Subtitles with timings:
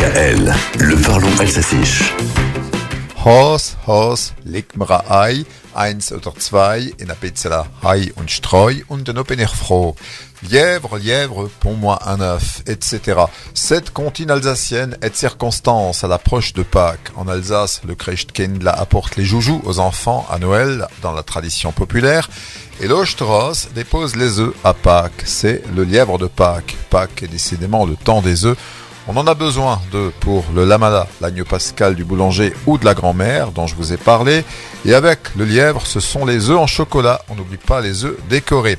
[0.00, 2.14] Le parlons alsacisch.
[3.24, 8.76] Haus, Haus, leg mir ein Ei, eins oder zwei, in a Pizzela Hai und Streu
[8.86, 9.50] und dann bin ich.
[10.48, 13.22] Lièvre, lièvre, pond-moi un œuf, etc.
[13.54, 17.10] Cette comptine alsacienne est de circonstance à l'approche de Pâques.
[17.16, 22.30] En Alsace, le Christkindl apporte les joujoux aux enfants à Noël, dans la tradition populaire,
[22.80, 25.24] et l'Ostros dépose les œufs à Pâques.
[25.24, 26.76] C'est le lièvre de Pâques.
[26.88, 28.56] Pâques est décidément le temps des œufs.
[29.10, 32.92] On en a besoin de pour le lamada, l'agneau pascal du boulanger ou de la
[32.92, 34.44] grand-mère dont je vous ai parlé.
[34.84, 37.22] Et avec le lièvre, ce sont les œufs en chocolat.
[37.30, 38.76] On n'oublie pas les œufs décorés.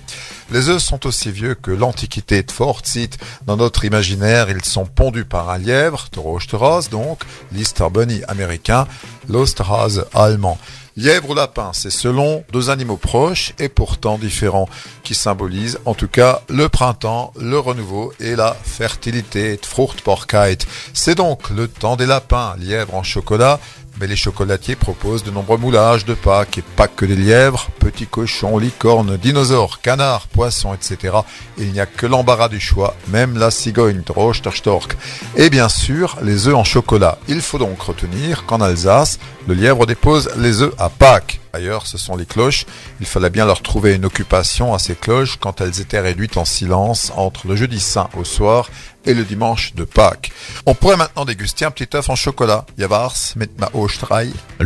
[0.51, 3.09] Les œufs sont aussi vieux que l'Antiquité de Fortzit.
[3.47, 7.21] Dans notre imaginaire, ils sont pondus par un lièvre, Torochterhas donc,
[7.51, 8.87] l'Easter Bunny américain,
[9.29, 10.59] l'Osterhase allemand.
[10.99, 14.67] Lièvre ou lapin, c'est selon deux animaux proches et pourtant différents,
[15.01, 20.57] qui symbolisent en tout cas le printemps, le renouveau et la fertilité, Fruchtbarkeit.
[20.93, 23.61] C'est donc le temps des lapins, lièvre en chocolat,
[23.99, 28.07] mais les chocolatiers proposent de nombreux moulages de Pâques et pas que des lièvres, petits
[28.07, 31.17] cochons, licornes, dinosaures, canards, poissons, etc.
[31.57, 34.95] Il n'y a que l'embarras du choix, même la cigogne, Drosterstork.
[35.35, 37.17] Et bien sûr, les œufs en chocolat.
[37.27, 41.39] Il faut donc retenir qu'en Alsace, le lièvre dépose les œufs à Pâques.
[41.51, 42.65] Ailleurs, ce sont les cloches.
[42.99, 46.45] Il fallait bien leur trouver une occupation à ces cloches quand elles étaient réduites en
[46.45, 48.69] silence entre le jeudi saint au soir
[49.05, 50.31] et le dimanche de Pâques.
[50.65, 52.65] On pourrait maintenant déguster un petit œuf en chocolat.
[52.77, 54.29] Javars mit ma Osterei.
[54.59, 54.65] Le